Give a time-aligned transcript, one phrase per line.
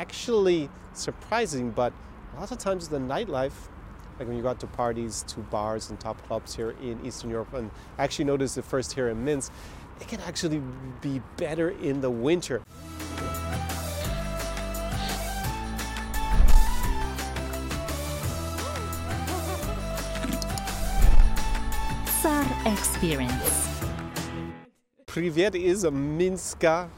[0.00, 1.92] actually surprising, but
[2.34, 3.68] a lot of times the nightlife,
[4.18, 7.28] like when you go out to parties, to bars and top clubs here in Eastern
[7.28, 9.52] Europe, and I actually noticed it first here in Minsk,
[10.00, 10.62] it can actually
[11.02, 12.62] be better in the winter.
[22.66, 23.68] Experience.
[25.06, 26.88] Privet is a Minska.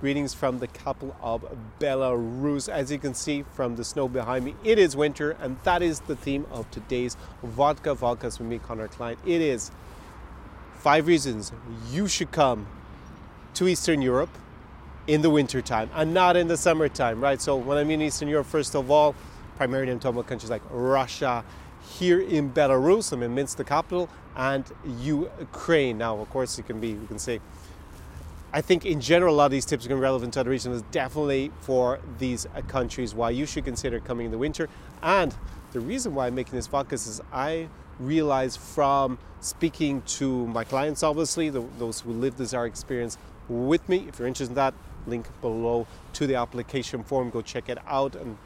[0.00, 1.44] Greetings from the capital of
[1.80, 2.68] Belarus.
[2.68, 5.98] As you can see from the snow behind me, it is winter, and that is
[5.98, 9.16] the theme of today's Vodka Vodkas with me, Connor Klein.
[9.26, 9.72] It is
[10.76, 11.50] five reasons
[11.90, 12.68] you should come
[13.54, 14.30] to Eastern Europe
[15.08, 17.42] in the wintertime and not in the summertime, right?
[17.42, 19.16] So when I mean Eastern Europe, first of all,
[19.56, 21.44] primarily I'm talking about countries like Russia,
[21.98, 24.64] here in Belarus, I'm in Minsk, the capital, and
[25.00, 25.98] Ukraine.
[25.98, 27.40] Now, of course, it can be, you can say,
[28.52, 30.40] I think in general, a lot of these tips are going to be relevant to
[30.40, 34.68] other regions, definitely for these uh, countries, why you should consider coming in the winter.
[35.02, 35.34] And
[35.72, 41.02] the reason why I'm making this focus is I realize from speaking to my clients,
[41.02, 44.06] obviously, the, those who live this our experience with me.
[44.08, 44.74] If you're interested in that,
[45.06, 47.30] link below to the application form.
[47.30, 48.14] Go check it out.
[48.16, 48.36] And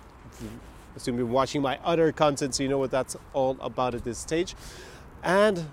[0.97, 4.05] assume you've been watching my other content, so you know what that's all about at
[4.05, 4.55] this stage.
[5.23, 5.69] And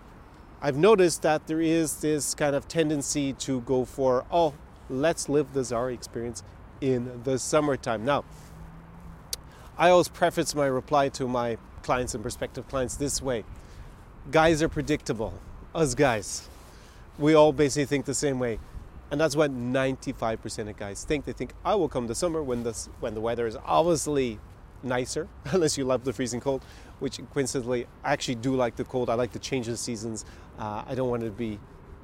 [0.61, 4.53] I've noticed that there is this kind of tendency to go for, oh,
[4.89, 6.43] let's live the Tsar experience
[6.81, 8.03] in the summertime.
[8.03, 8.25] Now,
[9.77, 13.45] I always preface my reply to my clients and prospective clients this way
[14.31, 15.33] guys are predictable.
[15.73, 16.47] Us guys,
[17.17, 18.59] we all basically think the same way.
[19.11, 21.25] And that's what 95% of guys think.
[21.25, 24.39] They think, I will come the summer when the, when the weather is obviously
[24.83, 26.63] nicer, unless you love the freezing cold,
[26.99, 29.09] which coincidentally, I actually do like the cold.
[29.09, 30.25] I like the change of seasons.
[30.57, 31.59] Uh, I don't want it to be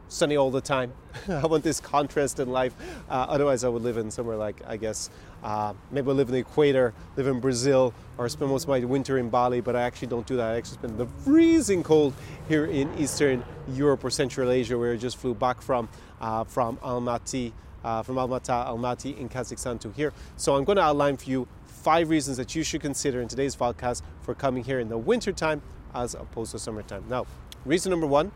[0.07, 0.93] sunny all the time.
[1.29, 2.73] I want this contrast in life.
[3.09, 5.09] Uh, otherwise, I would live in somewhere like, I guess,
[5.43, 8.79] uh, maybe I live in the equator, live in Brazil, or spend most of my
[8.79, 10.53] winter in Bali, but I actually don't do that.
[10.53, 12.13] I actually spend the freezing cold
[12.47, 15.89] here in Eastern Europe or Central Asia, where I just flew back from,
[16.21, 17.52] uh, from Almaty.
[17.83, 20.11] Uh, from Almaty, Almaty in Kazakhstan to here.
[20.37, 21.47] So I'm going to outline for you
[21.85, 25.61] five reasons that you should consider in today's podcast for coming here in the wintertime
[25.93, 27.03] as opposed to summertime.
[27.07, 27.27] Now,
[27.63, 28.31] reason number one,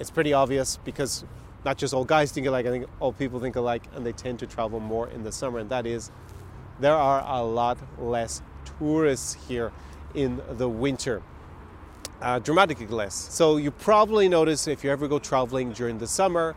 [0.00, 1.24] it's pretty obvious because
[1.64, 4.40] not just all guys think alike, I think all people think alike, and they tend
[4.40, 6.10] to travel more in the summer, and that is
[6.80, 8.42] there are a lot less
[8.76, 9.70] tourists here
[10.16, 11.22] in the winter.
[12.20, 13.14] Uh, dramatically less.
[13.14, 16.56] So you probably notice if you ever go traveling during the summer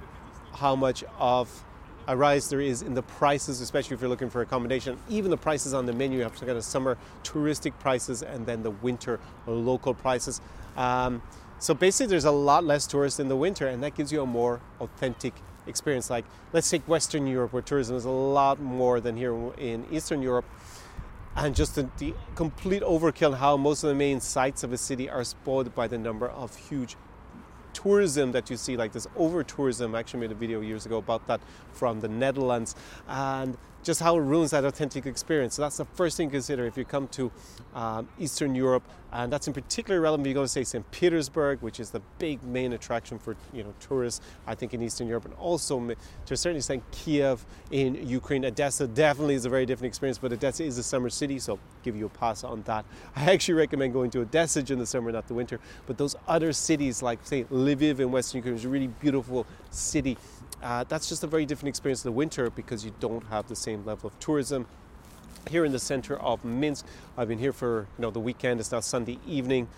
[0.55, 1.63] how much of
[2.07, 4.97] a rise there is in the prices, especially if you're looking for accommodation.
[5.09, 8.45] Even the prices on the menu, you have to get a summer touristic prices and
[8.45, 10.41] then the winter local prices.
[10.77, 11.21] Um,
[11.59, 14.25] so basically, there's a lot less tourists in the winter, and that gives you a
[14.25, 15.33] more authentic
[15.65, 16.09] experience.
[16.09, 20.21] Like, let's take Western Europe, where tourism is a lot more than here in Eastern
[20.21, 20.45] Europe.
[21.35, 25.09] And just the, the complete overkill, how most of the main sites of a city
[25.09, 26.95] are spoiled by the number of huge
[27.77, 29.93] tourism that you see, like this over tourism.
[29.93, 31.39] I actually made a video years ago about that
[31.73, 32.75] from the Netherlands.
[33.07, 35.55] And just how it ruins that authentic experience.
[35.55, 37.31] So that's the first thing to consider if you come to
[37.73, 38.83] um, Eastern Europe,
[39.13, 40.89] and that's in particular relevant if you go to say St.
[40.91, 45.07] Petersburg, which is the big main attraction for you know tourists, I think in Eastern
[45.07, 48.45] Europe, and also to a certain extent Kiev in Ukraine.
[48.45, 51.59] Odessa definitely is a very different experience, but Odessa is a summer city, so I'll
[51.83, 52.85] give you a pass on that.
[53.15, 55.59] I actually recommend going to Odessa in the summer, not the winter.
[55.85, 60.17] But those other cities like say Lviv in Western Ukraine is a really beautiful city
[60.61, 63.55] uh, that's just a very different experience in the winter because you don't have the
[63.55, 64.65] same level of tourism.
[65.49, 66.85] Here in the center of Minsk,
[67.17, 68.59] I've been here for you know the weekend.
[68.59, 69.69] It's now Sunday evening,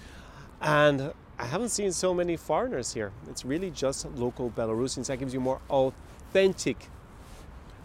[0.62, 3.12] and I haven't seen so many foreigners here.
[3.30, 5.08] It's really just local Belarusians.
[5.08, 6.88] That gives you more authentic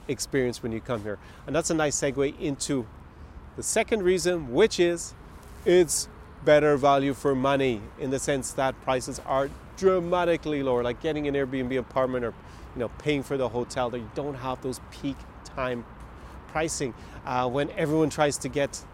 [0.09, 2.87] experience when you come here, and that's a nice segue into
[3.57, 5.15] the second reason, which is
[5.67, 6.09] it's
[6.45, 10.83] better value for money in the sense that prices are dramatically lower.
[10.83, 12.35] Like getting an Airbnb apartment or
[12.75, 15.85] you know, paying for the hotel, that you don't have those peak time
[16.49, 16.95] pricing
[17.27, 18.85] uh, when everyone tries to get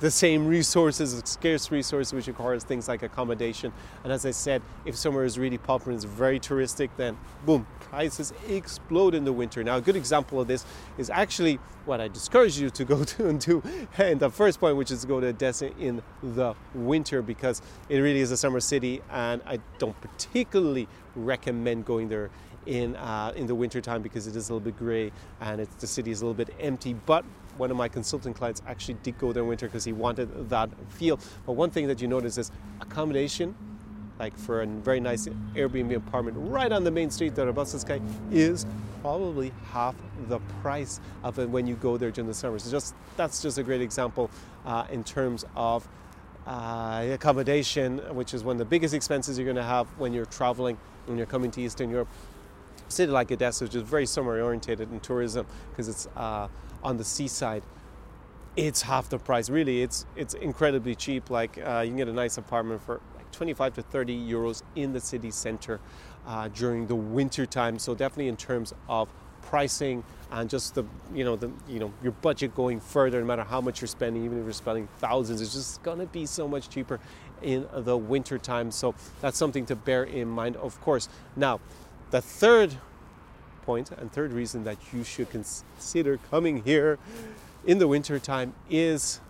[0.00, 3.70] the same resources, scarce resources, which requires things like accommodation.
[4.02, 7.66] And as I said, if somewhere is really popular and is very touristic, then boom,
[7.80, 9.62] prices explode in the winter.
[9.62, 10.64] Now, a good example of this
[10.96, 13.62] is actually what I discourage you to go to and do
[13.98, 17.60] in the first point, which is to go to Odessa in the winter because
[17.90, 22.30] it really is a summer city, and I don't particularly recommend going there
[22.66, 26.10] in uh, in the wintertime because it is a little bit grey and the city
[26.10, 26.94] is a little bit empty.
[26.94, 27.24] But
[27.56, 30.70] one of my consulting clients actually did go there in winter because he wanted that
[30.88, 31.18] feel.
[31.46, 33.54] But one thing that you notice is accommodation,
[34.18, 38.66] like for a very nice Airbnb apartment right on the main street there, Sky, is
[39.02, 39.94] probably half
[40.28, 42.58] the price of when you go there during the summer.
[42.58, 44.30] So just that's just a great example
[44.64, 45.88] uh, in terms of
[46.46, 50.26] uh, accommodation, which is one of the biggest expenses you're going to have when you're
[50.26, 52.08] traveling when you're coming to Eastern Europe.
[52.90, 56.48] City like Odessa, which is very summer orientated in tourism because it's uh,
[56.82, 57.62] on the seaside,
[58.56, 59.48] it's half the price.
[59.48, 61.30] Really, it's it's incredibly cheap.
[61.30, 64.92] Like uh, you can get a nice apartment for like 25 to 30 euros in
[64.92, 65.80] the city center
[66.26, 67.78] uh, during the winter time.
[67.78, 69.08] So definitely in terms of
[69.42, 70.84] pricing and just the
[71.14, 74.24] you know the you know your budget going further no matter how much you're spending
[74.24, 77.00] even if you're spending thousands it's just going to be so much cheaper
[77.42, 81.58] in the winter time so that's something to bear in mind of course now
[82.10, 82.76] the third
[83.62, 86.98] point and third reason that you should consider coming here
[87.66, 89.20] in the winter time is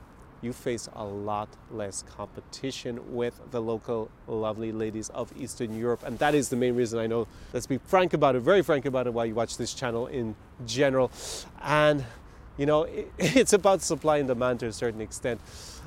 [0.42, 6.02] you face a lot less competition with the local lovely ladies of Eastern Europe.
[6.04, 7.26] And that is the main reason I know.
[7.52, 10.34] Let's be frank about it, very frank about it while you watch this channel in
[10.66, 11.10] general.
[11.60, 12.04] And
[12.60, 12.86] you know,
[13.18, 15.40] it's about supply and demand to a certain extent.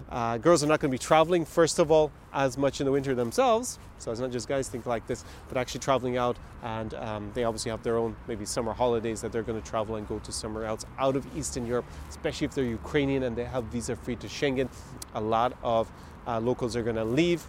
[0.10, 2.92] Uh, girls are not going to be traveling, first of all, as much in the
[2.92, 3.78] winter themselves.
[4.00, 6.36] So it's not just guys think like this, but actually traveling out.
[6.64, 9.98] And um, they obviously have their own maybe summer holidays that they're going to travel
[9.98, 13.46] and go to somewhere else out of Eastern Europe, especially if they're Ukrainian and they
[13.46, 14.68] have visa free to Schengen.
[15.14, 15.92] A lot of
[16.26, 17.46] uh, locals are going to leave.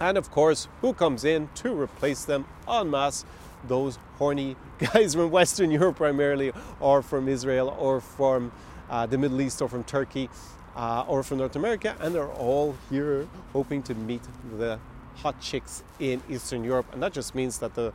[0.00, 3.24] And of course, who comes in to replace them en masse?
[3.68, 8.52] Those horny guys from Western Europe primarily, or from Israel, or from
[8.90, 10.28] uh, the Middle East, or from Turkey,
[10.76, 14.22] uh, or from North America, and they're all here hoping to meet
[14.58, 14.78] the
[15.16, 16.86] hot chicks in Eastern Europe.
[16.92, 17.92] And that just means that the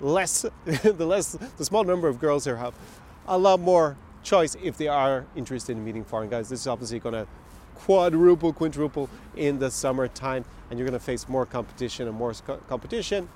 [0.00, 2.74] less, the less, the small number of girls here have
[3.26, 6.48] a lot more choice if they are interested in meeting foreign guys.
[6.48, 7.26] This is obviously going to
[7.74, 12.32] quadruple, quintuple in the summertime, and you're going to face more competition and more
[12.68, 13.28] competition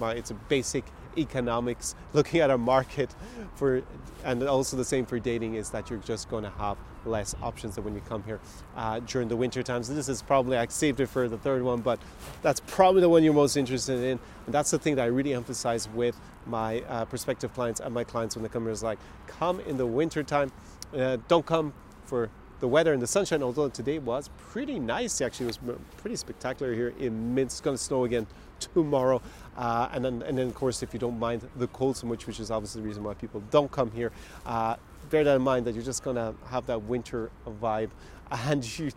[0.00, 0.84] it's a basic
[1.18, 3.14] economics looking at a market
[3.54, 3.82] for
[4.24, 7.76] and also the same for dating is that you're just going to have less options
[7.76, 8.40] than when you come here
[8.76, 9.86] uh, during the winter times.
[9.86, 12.00] So this is probably i saved it for the third one but
[12.42, 14.18] that's probably the one you're most interested in.
[14.46, 18.04] And that's the thing that i really emphasize with my uh, prospective clients and my
[18.04, 20.52] clients when they come here is like come in the winter time
[20.96, 21.72] uh, don't come
[22.04, 26.16] for the weather and the sunshine, although today was pretty nice, actually, it was pretty
[26.16, 27.56] spectacular here in Minsk.
[27.56, 28.26] It's going to snow again
[28.60, 29.20] tomorrow.
[29.56, 32.26] Uh, and, then, and then, of course, if you don't mind the cold so much,
[32.26, 34.12] which is obviously the reason why people don't come here,
[34.44, 34.76] uh,
[35.10, 37.30] bear that in mind that you're just going to have that winter
[37.60, 37.90] vibe
[38.30, 38.90] and you,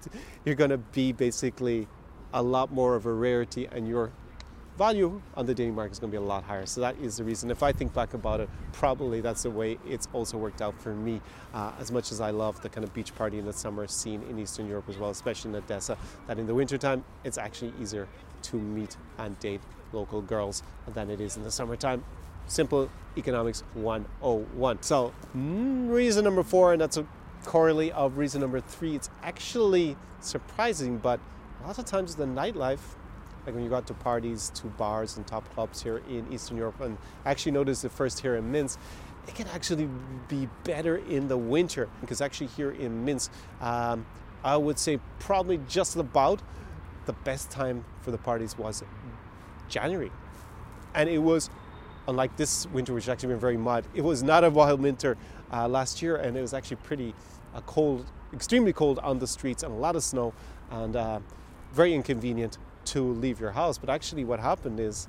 [0.45, 1.87] you're going to be basically
[2.33, 4.11] a lot more of a rarity and you're
[4.79, 6.65] value on the dating market is going to be a lot higher.
[6.65, 7.51] So that is the reason.
[7.51, 10.95] If I think back about it, probably that's the way it's also worked out for
[10.95, 11.21] me.
[11.53, 14.23] Uh, as much as I love the kind of beach party in the summer scene
[14.29, 15.97] in Eastern Europe as well, especially in Odessa,
[16.27, 18.07] that in the wintertime it's actually easier
[18.43, 19.59] to meet and date
[19.91, 22.01] local girls than it is in the summertime.
[22.47, 24.81] Simple economics 101.
[24.81, 27.05] So, mm, reason number four, and that's a
[27.43, 31.19] corollary of reason number three, it's actually surprising, but
[31.61, 32.95] a lot of times the nightlife
[33.45, 36.57] like when you go out to parties, to bars and top clubs here in Eastern
[36.57, 36.79] Europe.
[36.81, 38.79] And actually noticed it first here in Minsk.
[39.27, 39.89] It can actually
[40.27, 43.31] be better in the winter because actually here in Minsk,
[43.61, 44.05] um,
[44.43, 46.41] I would say probably just about
[47.05, 48.83] the best time for the parties was
[49.67, 50.11] January.
[50.93, 51.49] And it was,
[52.07, 55.17] unlike this winter, which actually been very mild, it was not a wild winter
[55.51, 57.13] uh, last year and it was actually pretty
[57.53, 60.33] uh, cold, extremely cold on the streets and a lot of snow
[60.71, 61.19] and uh,
[61.73, 62.57] very inconvenient
[62.89, 63.77] to leave your house.
[63.77, 65.07] But actually, what happened is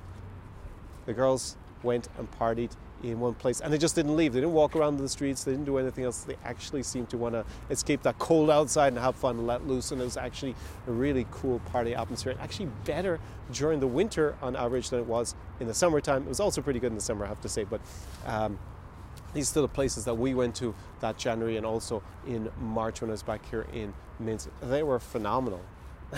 [1.05, 2.71] the girls went and partied
[3.03, 4.33] in one place and they just didn't leave.
[4.33, 6.23] They didn't walk around the streets, they didn't do anything else.
[6.23, 9.67] They actually seemed to want to escape that cold outside and have fun and let
[9.67, 9.91] loose.
[9.91, 10.55] And it was actually
[10.87, 12.35] a really cool party atmosphere.
[12.39, 13.19] Actually, better
[13.51, 16.23] during the winter on average than it was in the summertime.
[16.23, 17.63] It was also pretty good in the summer, I have to say.
[17.63, 17.81] But
[18.25, 18.59] um,
[19.33, 23.09] these are the places that we went to that January and also in March when
[23.09, 24.49] I was back here in Minsk.
[24.61, 25.61] They were phenomenal.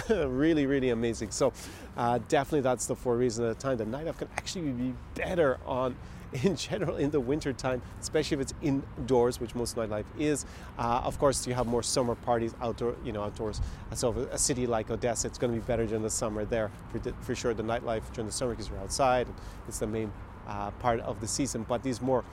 [0.09, 1.31] really, really amazing.
[1.31, 1.53] So,
[1.97, 3.77] uh, definitely that's the four reasons at the time.
[3.77, 5.95] The nightlife can actually be better on
[6.43, 10.45] in general in the winter time, especially if it's indoors, which most nightlife is.
[10.79, 13.61] Uh, of course, you have more summer parties outdoor, you know, outdoors.
[13.93, 17.13] So a city like Odessa, it's going to be better during the summer there for,
[17.21, 17.53] for sure.
[17.53, 19.27] The nightlife during the summer because you're outside,
[19.67, 20.11] it's the main
[20.47, 21.65] uh, part of the season.
[21.67, 22.23] But these more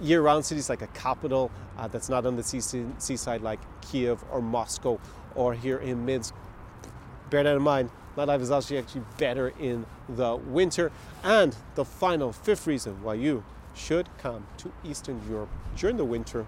[0.00, 4.98] year-round cities like a capital uh, that's not on the seaside like Kiev or Moscow
[5.34, 6.34] or here in Minsk
[7.30, 7.90] bear that in mind.
[8.16, 10.90] Nightlife is actually actually better in the winter.
[11.22, 13.44] And the final fifth reason why you
[13.74, 16.46] should come to Eastern Europe during the winter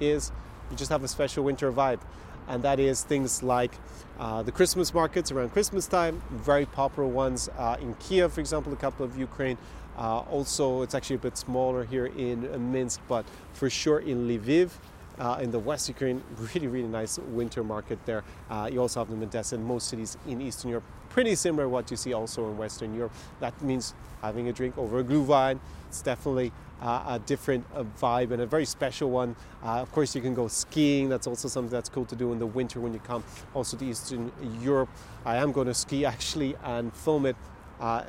[0.00, 0.32] is
[0.70, 2.00] you just have a special winter vibe.
[2.48, 3.72] and that is things like
[4.18, 8.72] uh, the Christmas markets around Christmas time, very popular ones uh, in Kiev, for example,
[8.72, 9.58] a couple of Ukraine.
[9.98, 14.70] Uh, also, it's actually a bit smaller here in Minsk, but for sure in Lviv.
[15.18, 16.22] Uh, in the West Ukraine,
[16.54, 18.22] really, really nice winter market there.
[18.50, 20.84] Uh, you also have Odessa and most cities in Eastern Europe.
[21.08, 23.12] Pretty similar what you see also in Western Europe.
[23.40, 25.58] That means having a drink over a glühwein.
[25.88, 29.36] It's definitely uh, a different uh, vibe and a very special one.
[29.64, 31.08] Uh, of course, you can go skiing.
[31.08, 33.84] That's also something that's cool to do in the winter when you come also to
[33.84, 34.30] Eastern
[34.60, 34.90] Europe.
[35.24, 37.36] I am going to ski actually and film it,
[37.80, 38.04] uh,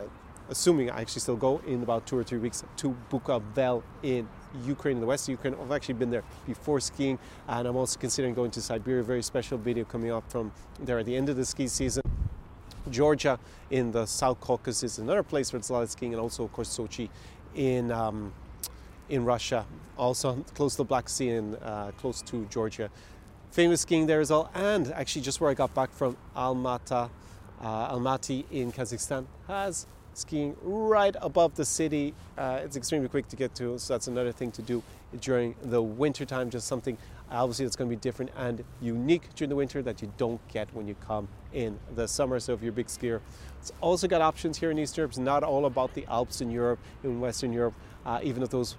[0.49, 4.27] assuming I actually still go in about two or three weeks to Bukovel in
[4.65, 5.55] Ukraine, in the west of Ukraine.
[5.61, 9.03] I've actually been there before skiing, and I'm also considering going to Siberia.
[9.03, 12.03] Very special video coming up from there at the end of the ski season.
[12.89, 13.37] Georgia
[13.69, 16.45] in the South Caucasus, is another place where it's a lot of skiing, and also,
[16.45, 17.09] of course, Sochi
[17.55, 18.33] in um,
[19.09, 19.65] in Russia,
[19.97, 22.89] also close to the Black Sea and uh, close to Georgia.
[23.51, 27.09] Famous skiing there as well, and actually just where I got back from Almata,
[27.61, 32.13] uh, Almaty in Kazakhstan has skiing right above the city.
[32.37, 34.83] Uh, it's extremely quick to get to, so that's another thing to do
[35.21, 36.49] during the winter time.
[36.49, 36.97] Just something
[37.29, 40.73] obviously that's going to be different and unique during the winter that you don't get
[40.73, 42.39] when you come in the summer.
[42.39, 43.21] So if you're a big skier,
[43.59, 45.11] it's also got options here in Eastern Europe.
[45.11, 47.73] It's not all about the Alps in Europe, in Western Europe,
[48.05, 48.75] uh, even if those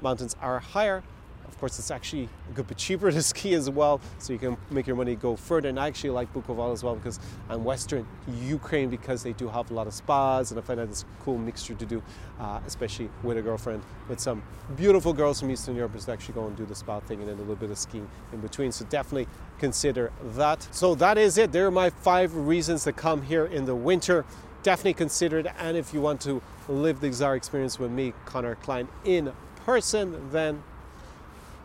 [0.00, 1.02] mountains are higher.
[1.48, 4.56] Of course, it's actually a good bit cheaper to ski as well, so you can
[4.70, 5.68] make your money go further.
[5.68, 8.06] And I actually like Bukovel as well because I'm Western
[8.42, 11.22] Ukraine because they do have a lot of spas, and I find that it's a
[11.24, 12.02] cool mixture to do,
[12.38, 14.42] uh, especially with a girlfriend, with some
[14.76, 17.36] beautiful girls from Eastern Europe who actually go and do the spa thing and then
[17.36, 18.70] a little bit of skiing in between.
[18.70, 19.26] So definitely
[19.58, 20.68] consider that.
[20.70, 21.52] So that is it.
[21.52, 24.24] There are my five reasons to come here in the winter
[24.62, 25.46] definitely consider it.
[25.58, 29.32] And if you want to live the Tsar experience with me, Connor Klein, in
[29.64, 30.62] person, then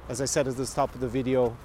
[0.09, 1.55] as I said at the top of the video,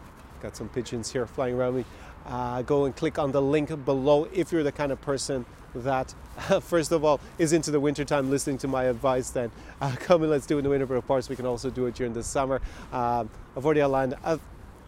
[0.40, 1.84] got some pigeons here flying around me.
[2.26, 6.14] Uh, go and click on the link below if you're the kind of person that,
[6.62, 10.30] first of all, is into the wintertime listening to my advice, then uh, come and
[10.30, 12.12] let's do it in the winter, but of course, we can also do it during
[12.12, 12.60] the summer.
[12.92, 14.38] Um, I've already outlined uh,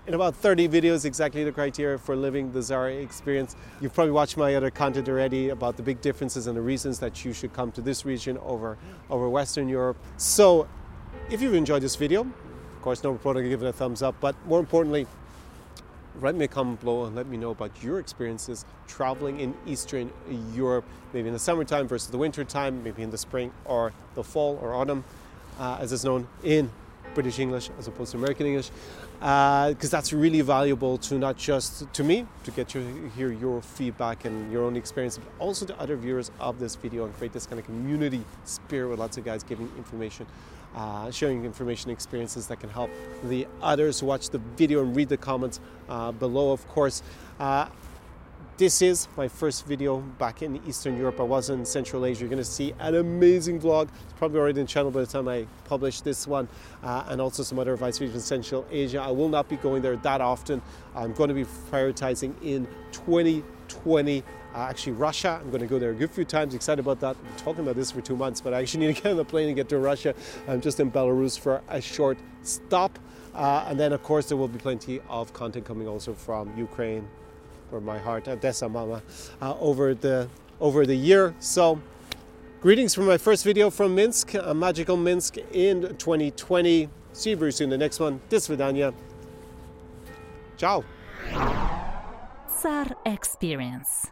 [0.07, 3.57] in about 30 videos exactly the criteria for living the Tsar experience.
[3.81, 7.25] You've probably watched my other content already about the big differences and the reasons that
[7.25, 8.79] you should come to this region over,
[9.09, 9.99] over Western Europe.
[10.17, 10.69] So
[11.31, 12.27] if you've enjoyed this video,
[12.81, 14.15] of course, no problem, give it a thumbs up.
[14.21, 15.07] But more importantly,
[16.15, 20.11] write me a comment below and let me know about your experiences traveling in Eastern
[20.55, 24.59] Europe, maybe in the summertime versus the wintertime, maybe in the spring or the fall
[24.63, 25.05] or autumn,
[25.59, 26.71] uh, as it's known in
[27.13, 28.71] British English as opposed to American English,
[29.19, 33.61] because uh, that's really valuable to not just to me to get to hear your
[33.61, 37.35] feedback and your own experience, but also to other viewers of this video and create
[37.35, 40.25] this kind of community spirit with lots of guys giving information
[40.75, 42.91] uh, sharing information experiences that can help
[43.25, 47.03] the others watch the video and read the comments uh, below, of course.
[47.39, 47.69] Uh,
[48.61, 51.19] this is my first video back in Eastern Europe.
[51.19, 52.21] I was in Central Asia.
[52.21, 53.89] You're going to see an amazing vlog.
[54.05, 56.47] It's probably already in the channel by the time I publish this one,
[56.83, 59.01] uh, and also some other advice videos in Central Asia.
[59.01, 60.61] I will not be going there that often.
[60.95, 64.23] I'm going to be prioritizing in 2020
[64.55, 65.41] uh, actually Russia.
[65.41, 66.55] I'm going to go there a good few times.
[66.55, 67.17] Excited about that.
[67.17, 69.25] I'm talking about this for two months, but I actually need to get on the
[69.25, 70.15] plane and get to Russia.
[70.49, 72.99] I'm just in Belarus for a short stop.
[73.35, 77.09] Uh, and then, of course, there will be plenty of content coming also from Ukraine,
[77.71, 79.03] where my heart, Odessa Mama,
[79.41, 80.29] uh, over the
[80.61, 81.35] over the year.
[81.39, 81.81] So,
[82.61, 86.89] greetings from my first video from Minsk, a magical Minsk in 2020.
[87.13, 87.67] See you very soon.
[87.67, 88.21] In the next one.
[88.29, 88.93] This Vidania.
[90.57, 90.85] Ciao.
[92.49, 94.11] Tsar Experience.